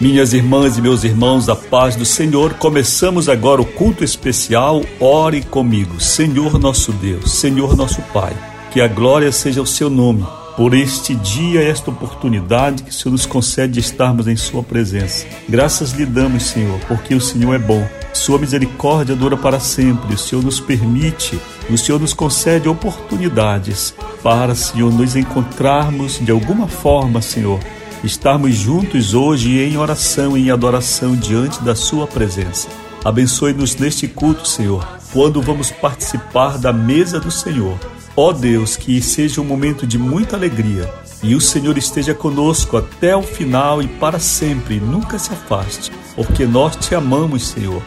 [0.00, 4.80] Minhas irmãs e meus irmãos, a paz do Senhor, começamos agora o culto especial.
[5.00, 8.32] Ore comigo, Senhor nosso Deus, Senhor nosso Pai,
[8.70, 10.24] que a glória seja o seu nome.
[10.56, 15.26] Por este dia, esta oportunidade que o Senhor nos concede de estarmos em Sua presença.
[15.48, 17.84] Graças lhe damos, Senhor, porque o Senhor é bom.
[18.12, 20.14] Sua misericórdia dura para sempre.
[20.14, 23.92] O Senhor nos permite, o Senhor nos concede oportunidades
[24.22, 27.58] para, Senhor, nos encontrarmos de alguma forma, Senhor,
[28.04, 32.68] estarmos juntos hoje em oração e em adoração diante da Sua presença.
[33.04, 37.78] Abençoe-nos neste culto, Senhor, quando vamos participar da mesa do Senhor.
[38.16, 40.92] Ó Deus, que seja um momento de muita alegria
[41.22, 46.46] e o Senhor esteja conosco até o final e para sempre, nunca se afaste, porque
[46.46, 47.82] nós te amamos, Senhor.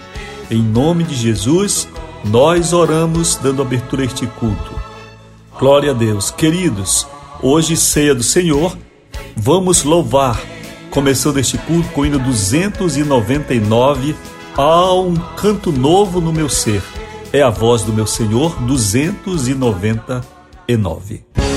[0.50, 1.88] Em nome de Jesus,
[2.26, 4.74] nós oramos dando abertura a este culto.
[5.58, 6.30] Glória a Deus.
[6.30, 7.08] Queridos,
[7.42, 8.78] hoje, ceia do Senhor,
[9.36, 10.42] vamos louvar,
[10.90, 14.16] começando este culto com o hino 299,
[14.56, 16.82] há um canto novo no meu ser.
[17.34, 21.51] É a voz do meu Senhor, 299.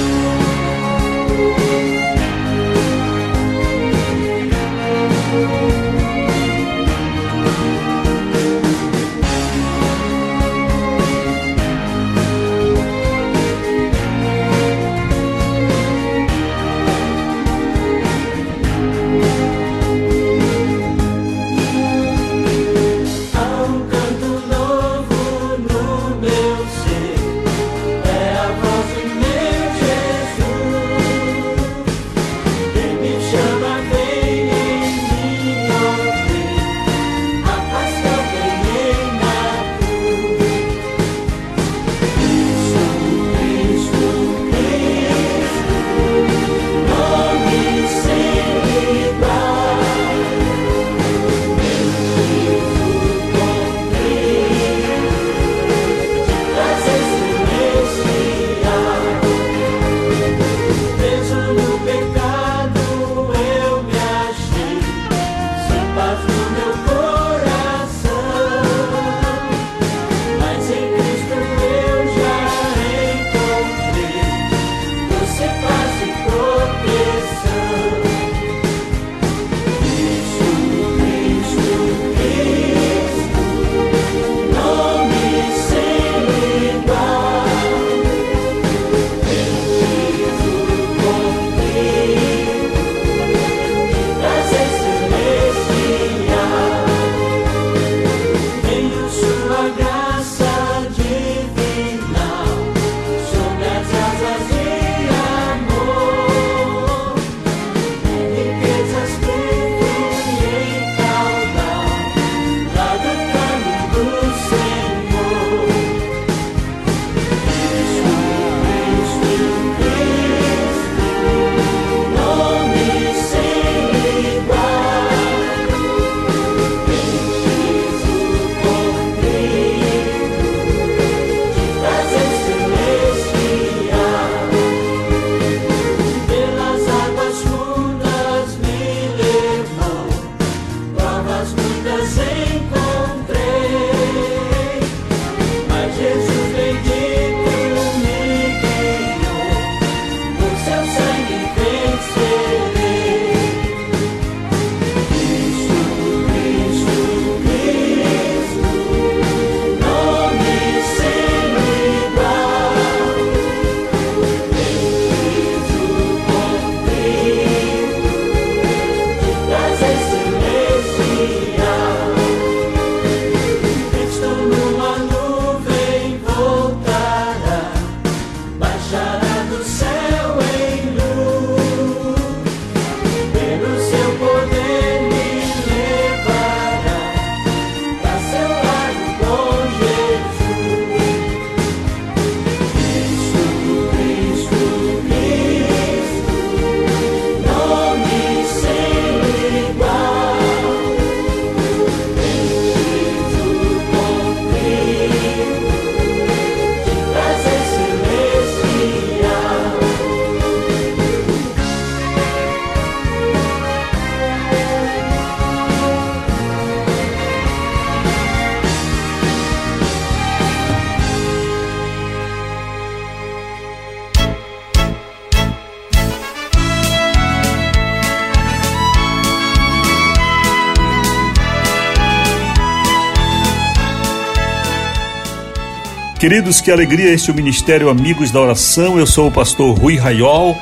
[236.24, 238.98] Queridos, que alegria este é o Ministério Amigos da Oração.
[238.98, 240.56] Eu sou o pastor Rui Raiol.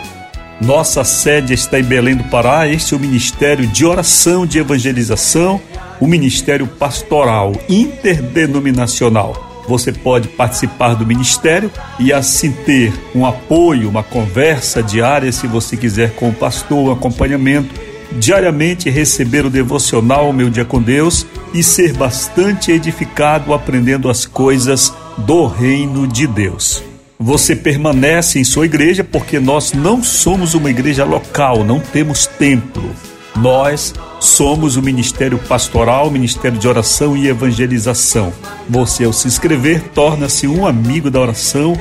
[0.60, 2.66] Nossa sede está em Belém do Pará.
[2.66, 5.60] Este é o Ministério de Oração, de Evangelização,
[6.00, 9.62] o Ministério Pastoral Interdenominacional.
[9.68, 11.70] Você pode participar do ministério
[12.00, 16.92] e assim ter um apoio, uma conversa diária, se você quiser, com o pastor, um
[16.92, 17.72] acompanhamento
[18.18, 21.24] diariamente receber o devocional Meu Dia com Deus
[21.54, 26.82] e ser bastante edificado aprendendo as coisas do reino de Deus.
[27.18, 32.90] Você permanece em sua igreja porque nós não somos uma igreja local, não temos templo.
[33.36, 38.32] Nós somos o Ministério Pastoral, Ministério de Oração e Evangelização.
[38.68, 41.78] Você, ao se inscrever, torna-se um amigo da oração,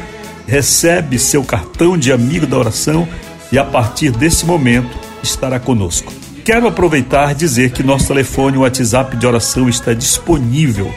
[0.47, 3.07] recebe seu cartão de amigo da oração
[3.51, 6.13] e, a partir desse momento, estará conosco.
[6.45, 10.91] Quero aproveitar e dizer que nosso telefone, o WhatsApp de oração está disponível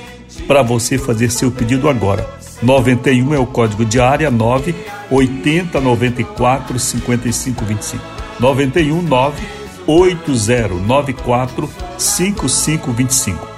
[0.47, 2.29] para você fazer seu pedido agora.
[2.63, 4.75] 91 é o código de área 9
[5.11, 8.05] 80 94 55 25.
[8.41, 9.43] 91 9
[9.87, 13.49] 8094 5525.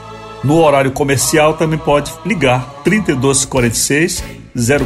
[0.43, 4.23] No horário comercial também pode ligar 3246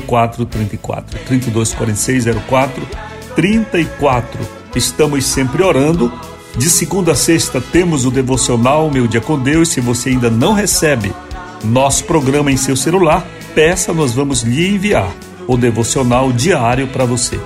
[0.08, 1.18] 0434.
[1.26, 4.40] 3246 0434.
[4.74, 6.12] Estamos sempre orando
[6.56, 9.68] de segunda a sexta temos o devocional Meu Dia com Deus.
[9.68, 11.12] Se você ainda não recebe
[11.64, 15.12] nosso programa em seu celular, peça, nós vamos lhe enviar
[15.46, 17.38] o devocional diário para você.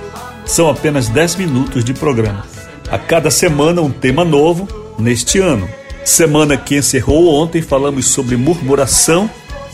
[0.45, 2.45] São apenas 10 minutos de programa.
[2.89, 4.67] A cada semana um tema novo
[4.97, 5.67] neste ano.
[6.03, 9.29] Semana que encerrou ontem falamos sobre murmuração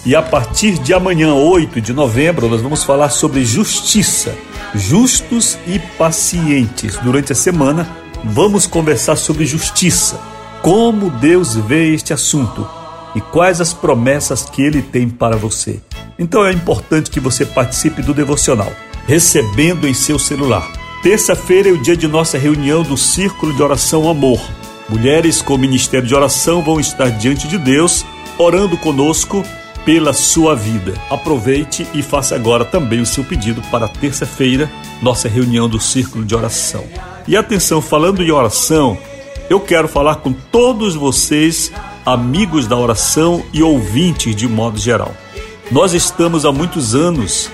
[0.05, 4.33] e a partir de amanhã, 8 de novembro, nós vamos falar sobre justiça,
[4.73, 6.97] justos e pacientes.
[7.03, 7.87] Durante a semana,
[8.23, 10.19] vamos conversar sobre justiça,
[10.61, 12.80] como Deus vê este assunto
[13.15, 15.79] e quais as promessas que ele tem para você.
[16.17, 18.71] Então é importante que você participe do devocional,
[19.07, 20.71] recebendo em seu celular.
[21.01, 24.39] Terça-feira é o dia de nossa reunião do Círculo de Oração Amor.
[24.87, 28.05] Mulheres com Ministério de Oração vão estar diante de Deus,
[28.37, 29.43] orando conosco
[29.85, 30.93] pela sua vida.
[31.09, 34.69] Aproveite e faça agora também o seu pedido para terça-feira,
[35.01, 36.83] nossa reunião do Círculo de Oração.
[37.27, 38.97] E atenção, falando em oração,
[39.49, 41.71] eu quero falar com todos vocês,
[42.05, 45.13] amigos da oração e ouvintes de modo geral.
[45.71, 47.49] Nós estamos há muitos anos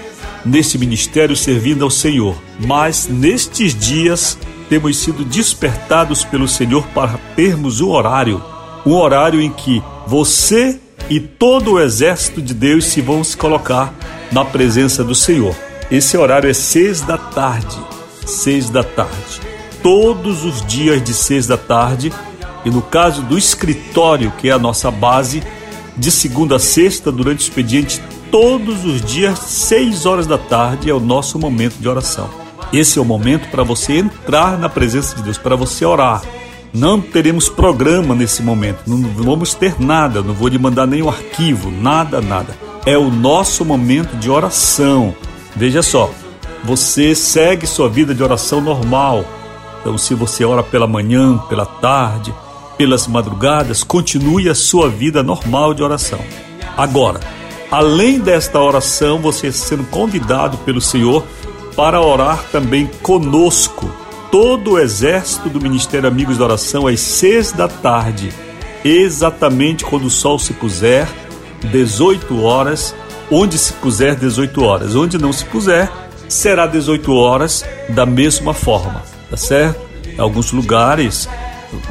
[0.46, 4.38] neste ministério servindo ao Senhor, mas nestes dias
[4.70, 8.44] temos sido despertados pelo Senhor para termos um horário,
[8.86, 10.80] um horário em que você
[11.10, 13.94] e todo o exército de Deus se vão se colocar
[14.32, 15.56] na presença do Senhor.
[15.90, 17.78] Esse horário é seis da tarde,
[18.26, 19.48] seis da tarde
[19.88, 22.12] todos os dias de seis da tarde
[22.68, 25.42] e no caso do escritório, que é a nossa base,
[25.96, 30.94] de segunda a sexta, durante o expediente, todos os dias, seis horas da tarde, é
[30.94, 32.30] o nosso momento de oração.
[32.74, 36.22] Esse é o momento para você entrar na presença de Deus, para você orar.
[36.74, 41.72] Não teremos programa nesse momento, não vamos ter nada, não vou lhe mandar nenhum arquivo,
[41.72, 42.54] nada, nada.
[42.86, 45.16] É o nosso momento de oração.
[45.56, 46.12] Veja só,
[46.66, 49.24] você segue sua vida de oração normal,
[49.88, 52.34] então, se você ora pela manhã, pela tarde,
[52.78, 56.20] pelas madrugadas, continue a sua vida normal de oração.
[56.76, 57.20] Agora,
[57.72, 61.26] além desta oração, você sendo convidado pelo Senhor
[61.76, 63.90] para orar também conosco.
[64.32, 68.32] Todo o exército do Ministério Amigos da Oração às seis da tarde,
[68.84, 71.08] exatamente quando o sol se puser,
[71.72, 72.94] 18 horas,
[73.32, 75.92] onde se puser 18 horas, onde não se puser,
[76.28, 79.80] será 18 horas da mesma forma tá certo?
[80.06, 81.30] Em alguns lugares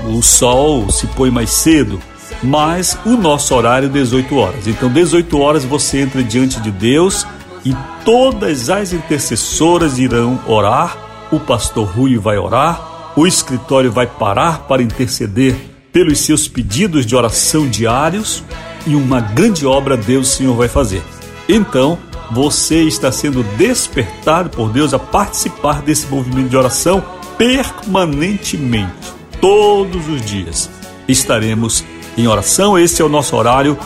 [0.04, 2.00] o sol se põe mais cedo,
[2.42, 4.66] mas o nosso horário é 18 horas.
[4.66, 7.26] Então, 18 horas você entra diante de Deus
[7.64, 10.96] e todas as intercessoras irão orar.
[11.30, 15.56] O pastor Rui vai orar, o escritório vai parar para interceder
[15.92, 18.44] pelos seus pedidos de oração diários
[18.86, 21.02] e uma grande obra Deus Senhor vai fazer.
[21.48, 21.98] Então,
[22.30, 27.02] você está sendo despertado por Deus a participar desse movimento de oração
[27.38, 30.70] permanentemente, todos os dias.
[31.08, 31.84] Estaremos
[32.16, 33.78] em oração, esse é o nosso horário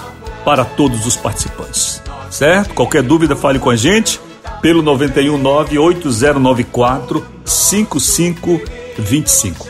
[0.44, 2.00] para todos os participantes.
[2.30, 2.74] Certo?
[2.74, 4.20] Qualquer dúvida, fale com a gente
[4.62, 9.66] pelo 919 8094 5525.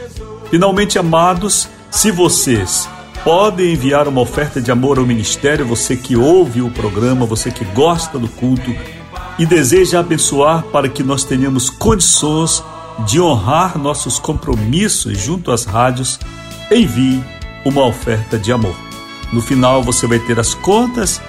[0.51, 2.87] Finalmente, amados, se vocês
[3.25, 7.65] podem enviar uma oferta de amor ao ministério, você que ouve o programa, você que
[7.67, 8.75] gosta do culto
[9.39, 12.63] e deseja abençoar para que nós tenhamos condições
[13.07, 16.19] de honrar nossos compromissos junto às rádios,
[16.71, 17.23] envie
[17.65, 18.75] uma oferta de amor.
[19.33, 21.21] No final você vai ter as contas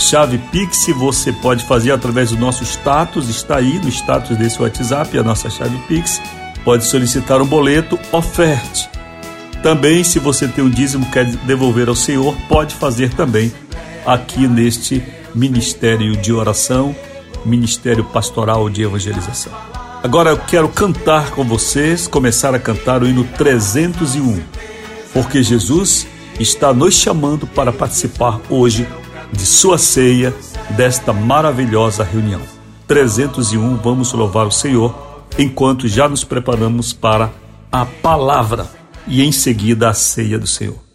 [0.00, 5.16] Chave Pix você pode fazer através do nosso status, está aí no status desse WhatsApp,
[5.18, 6.20] a nossa chave Pix.
[6.64, 8.88] Pode solicitar um boleto, oferte.
[9.62, 13.52] Também, se você tem um dízimo que quer devolver ao Senhor, pode fazer também
[14.06, 15.02] aqui neste
[15.34, 16.96] Ministério de Oração,
[17.44, 19.79] Ministério Pastoral de Evangelização.
[20.02, 24.40] Agora eu quero cantar com vocês, começar a cantar o hino 301,
[25.12, 26.06] porque Jesus
[26.38, 28.88] está nos chamando para participar hoje
[29.30, 30.34] de sua ceia,
[30.70, 32.40] desta maravilhosa reunião.
[32.86, 37.30] 301, vamos louvar o Senhor, enquanto já nos preparamos para
[37.70, 38.70] a palavra
[39.06, 40.89] e em seguida a ceia do Senhor.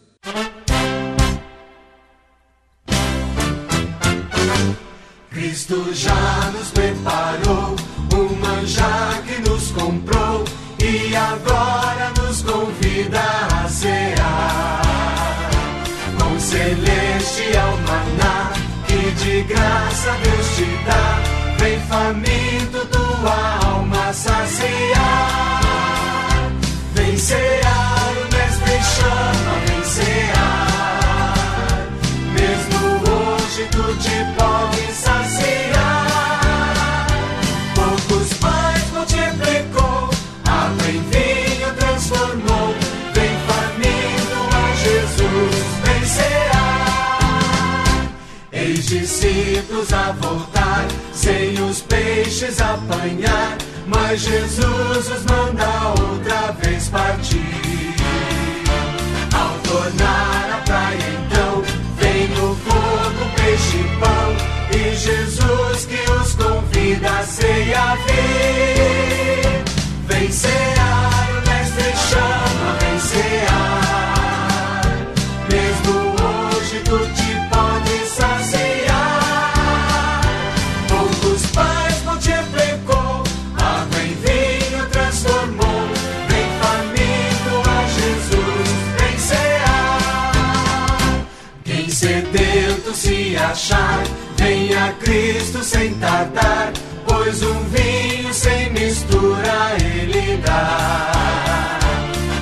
[54.13, 55.34] Jesus os
[92.85, 94.03] sedento se achar,
[94.37, 96.71] vem a Cristo sem tardar,
[97.07, 101.79] pois um vinho sem mistura ele dá.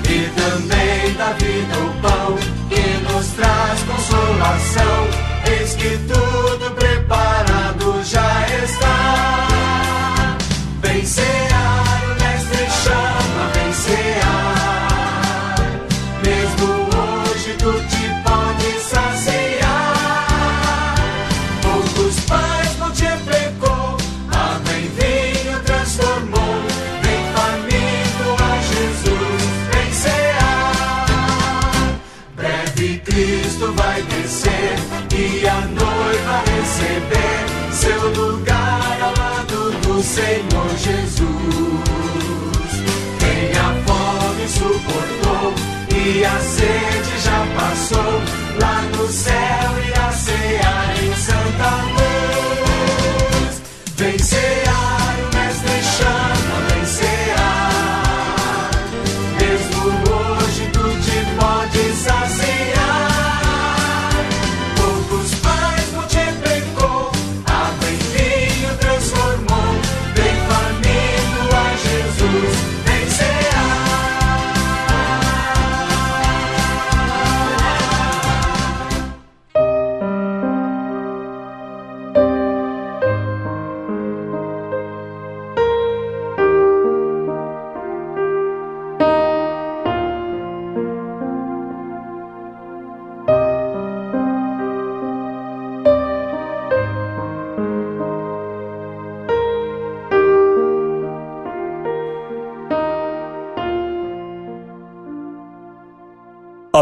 [0.10, 2.38] E também da vida o pão
[2.70, 5.08] que nos traz consolação.
[5.46, 6.72] Eis que tudo
[46.06, 47.43] e a sede já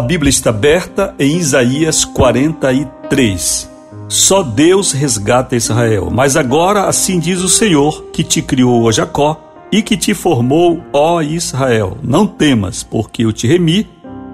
[0.02, 3.70] A Bíblia está aberta em Isaías 43.
[4.10, 6.10] Só Deus resgata Israel.
[6.12, 9.40] Mas agora assim diz o Senhor, que te criou, ó Jacó,
[9.72, 12.00] e que te formou, ó Israel.
[12.02, 13.88] Não temas, porque eu te remi,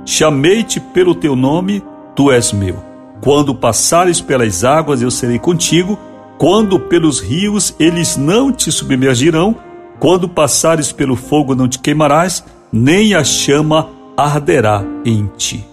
[0.05, 1.83] chamei-te pelo teu nome,
[2.15, 2.77] tu és meu.
[3.21, 5.99] Quando passares pelas águas, eu serei contigo.
[6.37, 9.53] Quando pelos rios, eles não te submergirão.
[9.99, 15.63] Quando passares pelo fogo, não te queimarás, nem a chama arderá em ti.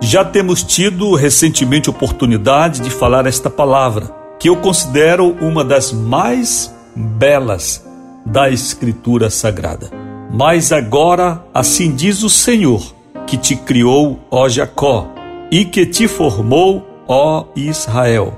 [0.00, 6.74] Já temos tido recentemente oportunidade de falar esta palavra, que eu considero uma das mais
[6.96, 7.86] belas
[8.26, 9.90] da Escritura Sagrada.
[10.32, 12.82] Mas agora, assim diz o Senhor,
[13.28, 15.06] que te criou, ó Jacó,
[15.50, 18.36] e que te formou, ó Israel.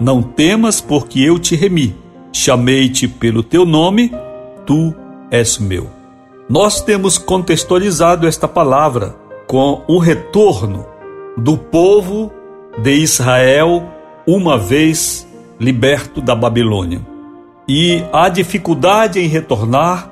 [0.00, 1.94] Não temas, porque eu te remi.
[2.32, 4.10] Chamei-te pelo teu nome,
[4.64, 4.94] tu
[5.30, 6.01] és meu.
[6.48, 9.14] Nós temos contextualizado esta palavra
[9.46, 10.84] com o retorno
[11.36, 12.32] do povo
[12.82, 13.84] de Israel,
[14.26, 15.26] uma vez
[15.58, 17.00] liberto da Babilônia.
[17.68, 20.10] E a dificuldade em retornar,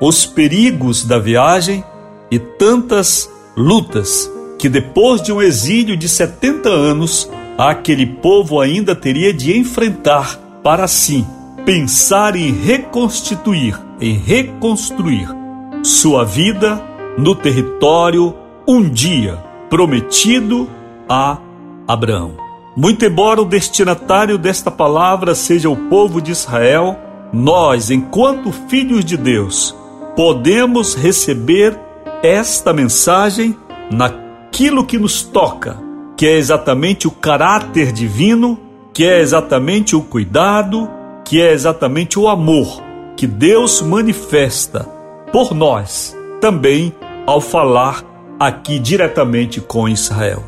[0.00, 1.84] os perigos da viagem
[2.30, 9.32] e tantas lutas que depois de um exílio de 70 anos, aquele povo ainda teria
[9.32, 11.26] de enfrentar para si
[11.66, 15.41] pensar em reconstituir, em reconstruir
[15.82, 16.82] sua vida
[17.18, 18.34] no território
[18.66, 19.36] um dia
[19.68, 20.68] prometido
[21.08, 21.38] a
[21.86, 22.36] Abraão.
[22.76, 26.96] Muito embora o destinatário desta palavra seja o povo de Israel,
[27.32, 29.76] nós, enquanto filhos de Deus,
[30.16, 31.78] podemos receber
[32.22, 33.56] esta mensagem
[33.90, 34.22] na
[34.52, 35.78] aquilo que nos toca,
[36.14, 38.60] que é exatamente o caráter divino,
[38.92, 40.90] que é exatamente o cuidado,
[41.24, 42.82] que é exatamente o amor
[43.16, 44.86] que Deus manifesta
[45.32, 46.94] por nós, também
[47.26, 48.04] ao falar
[48.38, 50.42] aqui diretamente com Israel.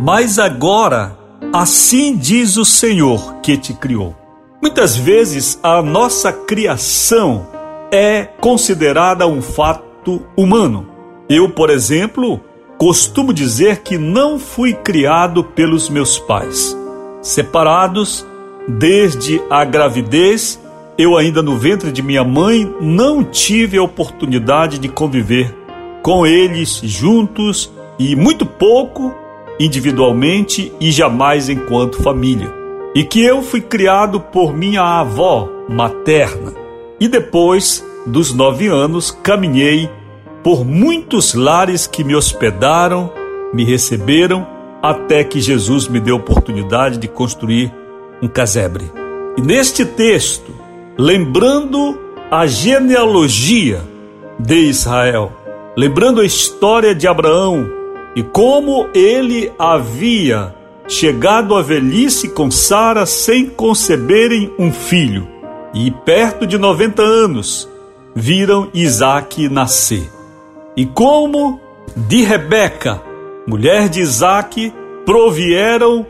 [0.00, 1.16] Mas agora,
[1.52, 4.16] assim diz o Senhor que te criou.
[4.60, 7.46] Muitas vezes a nossa criação
[7.92, 10.88] é considerada um fato humano.
[11.28, 12.40] Eu, por exemplo,
[12.82, 16.76] Costumo dizer que não fui criado pelos meus pais.
[17.22, 18.26] Separados
[18.66, 20.60] desde a gravidez,
[21.02, 25.52] eu ainda no ventre de minha mãe não tive a oportunidade de conviver
[26.02, 29.14] com eles juntos e muito pouco
[29.58, 32.52] individualmente e jamais enquanto família.
[32.94, 36.52] E que eu fui criado por minha avó materna.
[37.00, 39.88] E depois dos nove anos caminhei
[40.42, 43.12] por muitos lares que me hospedaram,
[43.52, 44.46] me receberam,
[44.82, 47.72] até que Jesus me deu a oportunidade de construir
[48.20, 48.90] um casebre.
[49.36, 50.61] E neste texto,
[50.98, 51.98] lembrando
[52.30, 53.80] a genealogia
[54.38, 55.32] de Israel,
[55.76, 57.66] lembrando a história de Abraão
[58.14, 60.54] e como ele havia
[60.86, 65.26] chegado à velhice com Sara sem conceberem um filho,
[65.72, 67.68] e perto de 90 anos
[68.14, 70.10] viram Isaac nascer.
[70.76, 71.58] E como
[71.96, 73.02] de Rebeca,
[73.46, 74.72] mulher de Isaque,
[75.06, 76.06] provieram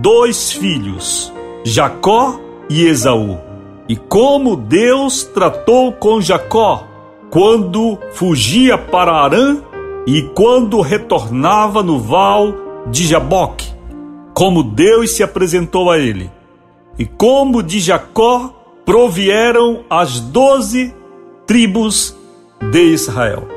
[0.00, 1.32] dois filhos,
[1.64, 2.38] Jacó
[2.68, 3.47] e Esaú.
[3.88, 6.84] E como Deus tratou com Jacó
[7.30, 9.58] quando fugia para Arã
[10.06, 12.54] e quando retornava no val
[12.86, 13.72] de Jaboque,
[14.34, 16.30] como Deus se apresentou a ele.
[16.98, 20.94] E como de Jacó provieram as doze
[21.46, 22.14] tribos
[22.70, 23.48] de Israel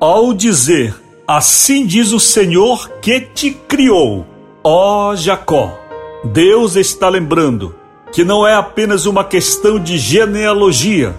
[0.00, 0.94] ao dizer:
[1.26, 4.26] Assim diz o Senhor que te criou,
[4.62, 5.78] ó Jacó.
[6.24, 7.74] Deus está lembrando
[8.16, 11.14] que não é apenas uma questão de genealogia,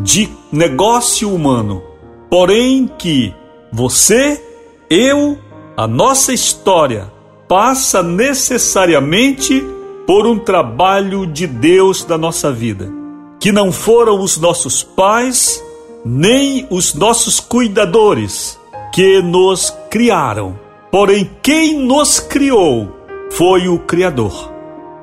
[0.00, 1.82] de negócio humano,
[2.30, 3.34] porém que
[3.70, 4.42] você,
[4.88, 5.36] eu,
[5.76, 7.12] a nossa história
[7.46, 9.62] passa necessariamente
[10.06, 12.90] por um trabalho de Deus da nossa vida,
[13.38, 15.62] que não foram os nossos pais,
[16.02, 18.58] nem os nossos cuidadores
[18.94, 20.58] que nos criaram.
[20.90, 22.88] Porém, quem nos criou
[23.28, 24.56] foi o Criador.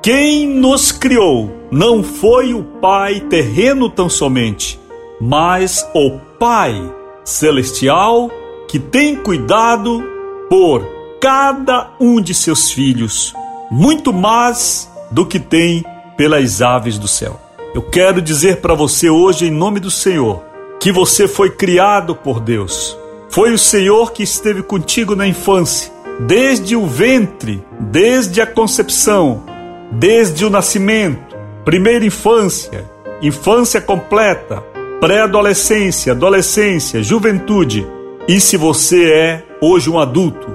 [0.06, 4.78] Quem nos criou não foi o Pai terreno tão somente,
[5.20, 6.80] mas o Pai
[7.24, 8.30] celestial
[8.68, 10.04] que tem cuidado
[10.48, 10.86] por
[11.20, 13.34] cada um de seus filhos,
[13.68, 15.84] muito mais do que tem
[16.16, 17.40] pelas aves do céu.
[17.74, 20.40] Eu quero dizer para você hoje, em nome do Senhor,
[20.78, 22.96] que você foi criado por Deus.
[23.28, 29.55] Foi o Senhor que esteve contigo na infância, desde o ventre, desde a concepção,
[29.90, 32.84] desde o nascimento, primeira infância,
[33.22, 34.62] infância completa,
[35.00, 37.86] pré-adolescência, adolescência, juventude.
[38.28, 40.48] E se você é hoje um adulto,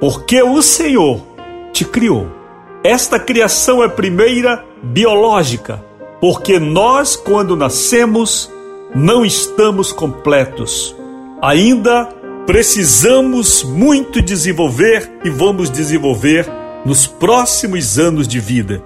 [0.00, 1.20] porque o Senhor
[1.72, 2.26] te criou.
[2.84, 5.84] Esta criação é primeira biológica,
[6.20, 8.50] porque nós, quando nascemos,
[8.94, 10.94] não estamos completos.
[11.40, 12.08] Ainda
[12.46, 18.82] precisamos muito desenvolver e vamos desenvolver nos próximos anos de vida.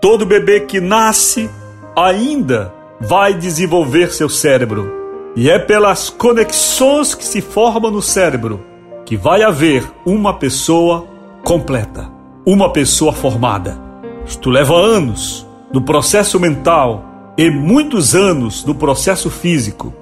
[0.00, 1.48] Todo bebê que nasce
[1.96, 4.92] ainda vai desenvolver seu cérebro.
[5.36, 8.64] E é pelas conexões que se formam no cérebro
[9.04, 11.06] que vai haver uma pessoa
[11.44, 12.10] completa,
[12.46, 13.78] uma pessoa formada.
[14.24, 19.92] Isto leva anos no processo mental e muitos anos no processo físico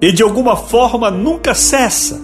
[0.00, 2.20] e de alguma forma nunca cessa,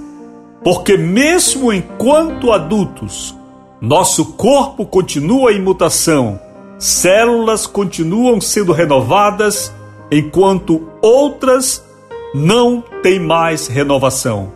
[0.65, 3.37] porque mesmo enquanto adultos,
[3.81, 6.41] nosso corpo continua em mutação
[6.79, 9.73] células continuam sendo renovadas,
[10.11, 11.85] enquanto outras
[12.35, 14.53] não têm mais renovação.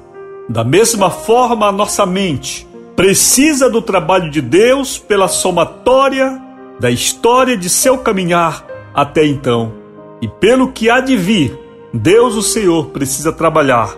[0.49, 6.41] Da mesma forma, a nossa mente precisa do trabalho de Deus pela somatória
[6.79, 9.73] da história de seu caminhar até então.
[10.21, 11.59] E pelo que há de vir,
[11.93, 13.95] Deus, o Senhor, precisa trabalhar.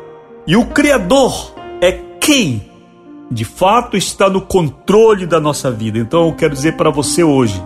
[0.47, 2.63] E o Criador é quem,
[3.33, 5.99] de fato, está no controle da nossa vida.
[5.99, 7.63] Então eu quero dizer para você hoje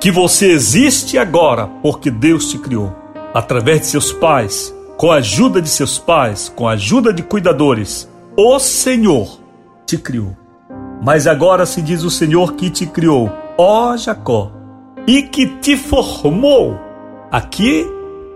[0.00, 2.94] que você existe agora porque Deus te criou.
[3.32, 8.08] Através de seus pais, com a ajuda de seus pais, com a ajuda de cuidadores,
[8.36, 9.40] o Senhor
[9.86, 10.36] te criou.
[11.02, 14.50] Mas agora se diz o Senhor que te criou, ó Jacó,
[15.06, 16.78] e que te formou.
[17.30, 17.86] Aqui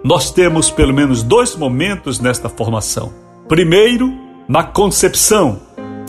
[0.05, 3.13] nós temos pelo menos dois momentos nesta formação.
[3.49, 4.13] Primeiro,
[4.49, 5.61] na concepção,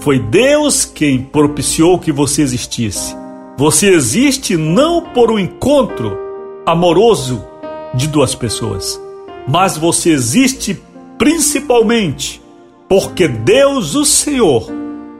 [0.01, 3.15] foi Deus quem propiciou que você existisse.
[3.55, 6.17] Você existe não por um encontro
[6.65, 7.45] amoroso
[7.93, 8.99] de duas pessoas,
[9.47, 10.81] mas você existe
[11.17, 12.41] principalmente
[12.89, 14.67] porque Deus, o Senhor,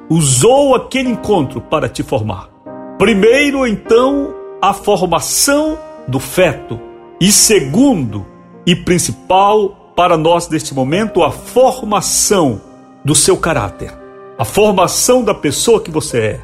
[0.10, 2.50] usou aquele encontro para te formar.
[2.98, 6.80] Primeiro, então, a formação do feto,
[7.20, 8.26] e segundo,
[8.65, 12.62] e principal para nós neste momento, a formação
[13.06, 14.01] do seu caráter,
[14.41, 16.41] a formação da pessoa que você é,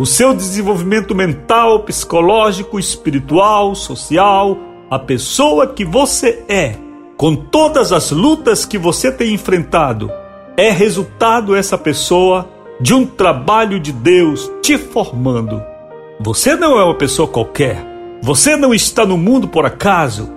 [0.00, 4.58] o seu desenvolvimento mental, psicológico, espiritual, social,
[4.90, 6.74] a pessoa que você é,
[7.16, 10.10] com todas as lutas que você tem enfrentado,
[10.56, 15.62] é resultado essa pessoa de um trabalho de Deus te formando.
[16.18, 17.78] Você não é uma pessoa qualquer.
[18.22, 20.28] Você não está no mundo por acaso.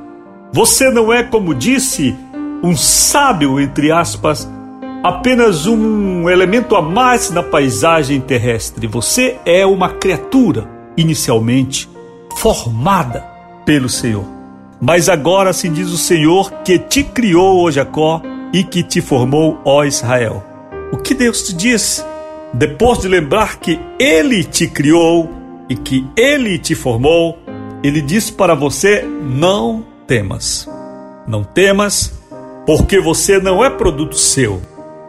[0.52, 2.16] Você não é, como disse,
[2.62, 4.48] um sábio, entre aspas,
[5.04, 8.88] apenas um elemento a mais na paisagem terrestre.
[8.88, 11.90] Você é uma criatura, inicialmente,
[12.38, 13.20] formada
[13.66, 14.24] pelo Senhor.
[14.80, 18.22] Mas agora se diz o Senhor que te criou, ó Jacó,
[18.54, 20.42] e que te formou, ó Israel.
[20.92, 22.06] O que Deus te diz?
[22.54, 25.30] Depois de lembrar que Ele te criou
[25.68, 27.38] e que Ele te formou,
[27.84, 30.70] Ele diz para você: não temas.
[31.28, 32.14] Não temas,
[32.66, 34.62] porque você não é produto seu.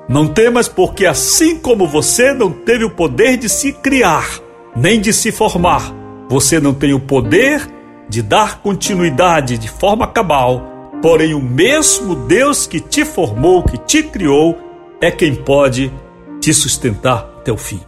[0.08, 4.28] Não temas, porque assim como você não teve o poder de se criar,
[4.76, 5.94] nem de se formar,
[6.28, 7.66] você não tem o poder
[8.08, 10.90] de dar continuidade de forma cabal.
[11.00, 14.58] Porém, o mesmo Deus que te formou, que te criou,
[15.00, 15.92] é quem pode
[16.40, 17.80] te sustentar até o fim.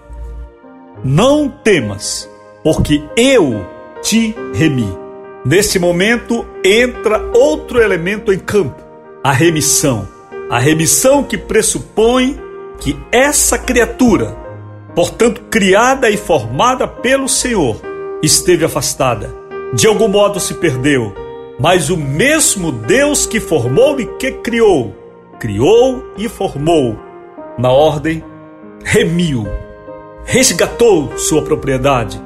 [1.04, 2.28] Não temas,
[2.62, 3.64] porque eu
[4.02, 4.88] te remi.
[5.44, 8.82] Nesse momento entra outro elemento em campo,
[9.22, 10.15] a remissão.
[10.48, 12.40] A remissão que pressupõe
[12.78, 14.36] que essa criatura,
[14.94, 17.80] portanto criada e formada pelo Senhor,
[18.22, 19.34] esteve afastada.
[19.74, 21.12] De algum modo se perdeu,
[21.58, 24.94] mas o mesmo Deus que formou e que criou,
[25.40, 26.96] criou e formou,
[27.58, 28.22] na ordem,
[28.84, 29.48] remiu,
[30.24, 32.22] resgatou sua propriedade,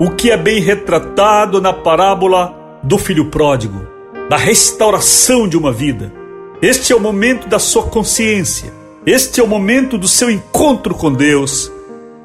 [0.00, 2.52] o que é bem retratado na parábola
[2.82, 3.86] do filho pródigo,
[4.28, 6.19] da restauração de uma vida.
[6.62, 8.70] Este é o momento da sua consciência.
[9.06, 11.72] Este é o momento do seu encontro com Deus.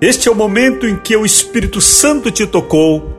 [0.02, 3.14] Este é o momento em que o Espírito Santo te tocou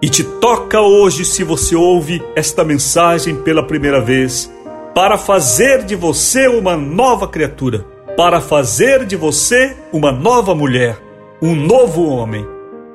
[0.00, 4.50] e te toca hoje, se você ouve esta mensagem pela primeira vez,
[4.94, 7.84] para fazer de você uma nova criatura,
[8.16, 10.98] para fazer de você uma nova mulher,
[11.42, 12.46] um novo homem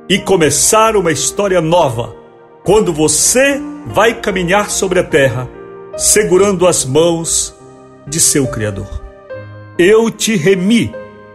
[0.10, 2.16] e começar uma história nova
[2.64, 5.48] quando você vai caminhar sobre a terra,
[5.96, 7.59] segurando as mãos
[8.08, 9.04] de seu Criador.
[9.78, 10.94] Eu te remi,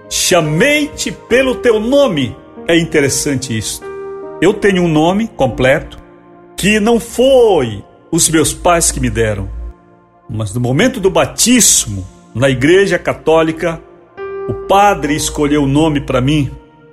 [0.09, 2.37] chamei-te pelo teu nome.
[2.67, 3.85] É interessante isto.
[4.41, 5.99] Eu tenho um nome completo
[6.57, 9.51] que não foi os meus pais que me deram,
[10.29, 13.81] mas no momento do batismo, na Igreja Católica,
[14.49, 16.51] o padre escolheu o nome para mim.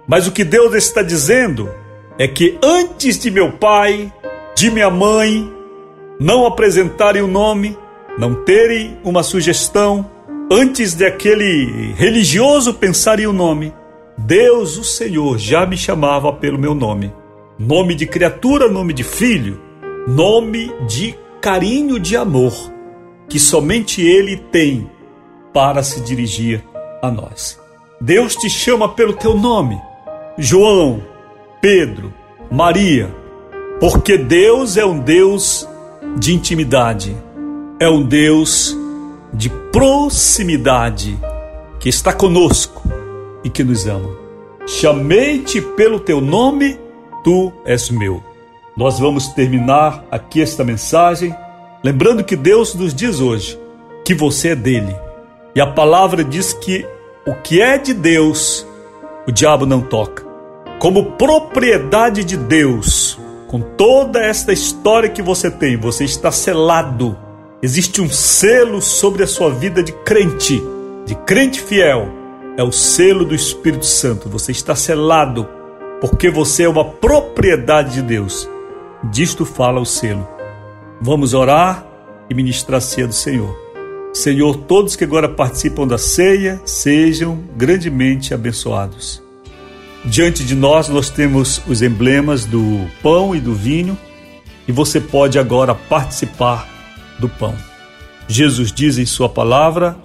[0.07, 1.69] Mas o que Deus está dizendo
[2.17, 4.11] é que antes de meu pai
[4.55, 5.51] de minha mãe
[6.19, 7.77] não apresentarem o nome,
[8.17, 10.09] não terem uma sugestão,
[10.51, 13.73] antes de aquele religioso pensarem o nome,
[14.17, 17.13] Deus, o Senhor, já me chamava pelo meu nome.
[17.57, 19.59] Nome de criatura, nome de filho,
[20.07, 22.53] nome de carinho, de amor,
[23.29, 24.89] que somente Ele tem
[25.53, 26.63] para se dirigir
[27.01, 27.59] a nós.
[27.99, 29.79] Deus te chama pelo teu nome,
[30.37, 31.03] João,
[31.61, 32.13] Pedro,
[32.51, 33.13] Maria,
[33.79, 35.67] porque Deus é um Deus
[36.17, 37.15] de intimidade,
[37.81, 38.77] é um Deus
[39.33, 41.19] de proximidade,
[41.79, 42.83] que está conosco
[43.43, 44.07] e que nos ama.
[44.67, 46.79] Chamei-te pelo teu nome,
[47.23, 48.23] tu és meu.
[48.77, 51.35] Nós vamos terminar aqui esta mensagem
[51.83, 53.59] lembrando que Deus nos diz hoje
[54.05, 54.95] que você é dele.
[55.55, 56.85] E a palavra diz que
[57.25, 58.63] o que é de Deus,
[59.27, 60.23] o diabo não toca.
[60.77, 63.17] Como propriedade de Deus,
[63.47, 67.30] com toda esta história que você tem, você está selado.
[67.63, 70.63] Existe um selo sobre a sua vida de crente,
[71.05, 72.09] de crente fiel.
[72.57, 74.27] É o selo do Espírito Santo.
[74.29, 75.47] Você está selado
[76.01, 78.49] porque você é uma propriedade de Deus.
[79.11, 80.27] Disto fala o selo.
[80.99, 81.85] Vamos orar
[82.27, 83.55] e ministrar a ceia do Senhor.
[84.11, 89.21] Senhor, todos que agora participam da ceia sejam grandemente abençoados.
[90.03, 93.95] Diante de nós, nós temos os emblemas do pão e do vinho,
[94.67, 96.67] e você pode agora participar
[97.21, 97.55] do pão.
[98.27, 99.97] Jesus diz em Sua palavra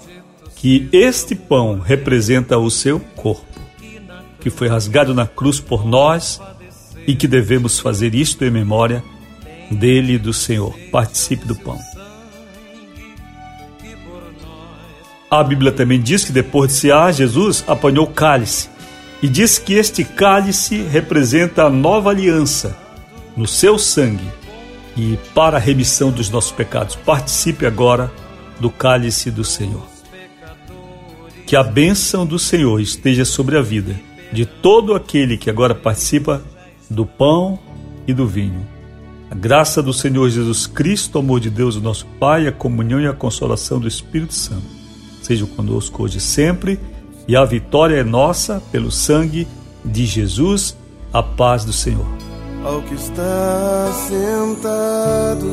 [0.54, 3.60] que este pão representa o seu corpo,
[4.40, 6.40] que foi rasgado na cruz por nós
[7.06, 9.02] e que devemos fazer isto em memória
[9.70, 10.76] dele e do Senhor.
[10.92, 11.78] Participe do pão.
[15.30, 18.68] A Bíblia também diz que depois de cear, Jesus apanhou o cálice
[19.22, 22.76] e diz que este cálice representa a nova aliança
[23.36, 24.45] no seu sangue
[24.96, 26.96] e para a remissão dos nossos pecados.
[26.96, 28.10] Participe agora
[28.58, 29.82] do cálice do Senhor.
[31.46, 33.94] Que a bênção do Senhor esteja sobre a vida
[34.32, 36.42] de todo aquele que agora participa
[36.90, 37.58] do pão
[38.06, 38.66] e do vinho.
[39.30, 43.00] A graça do Senhor Jesus Cristo, o amor de Deus, o nosso Pai, a comunhão
[43.00, 44.76] e a consolação do Espírito Santo
[45.26, 46.78] sejam conosco hoje e sempre,
[47.26, 49.46] e a vitória é nossa pelo sangue
[49.84, 50.76] de Jesus,
[51.12, 52.25] a paz do Senhor.
[52.66, 55.46] Ao que está sentado.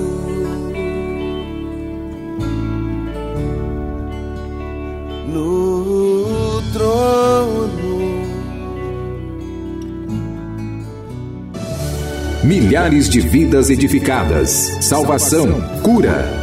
[5.28, 8.24] No trono.
[12.44, 14.50] Milhares de vidas edificadas,
[14.82, 16.43] salvação, cura.